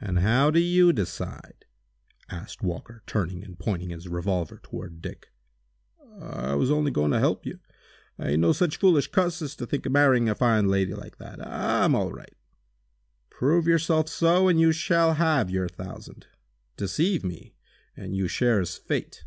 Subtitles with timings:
[0.00, 1.64] "And how do you decide?"
[2.30, 5.32] asked Walker, turning and pointing his revolver toward Dick.
[6.20, 7.58] "I was only goin' to help you.
[8.20, 11.16] I ain't no such foolish cuss as to think of marrying a fine lady like
[11.18, 11.44] that!
[11.44, 12.36] I'm all right!"
[13.30, 16.28] "Prove yourself so, and you shall have your thousand.
[16.76, 17.56] Deceive me,
[17.96, 19.24] and you share his fate!"